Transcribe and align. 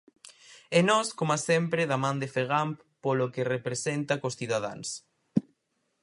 E 0.77 0.79
nós, 0.89 1.07
coma 1.19 1.37
sempre, 1.49 1.81
da 1.89 1.97
man 2.03 2.17
da 2.21 2.27
Fegamp 2.35 2.75
polo 3.03 3.31
que 3.33 3.49
representa 3.55 4.19
cos 4.21 4.37
cidadáns. 4.39 4.89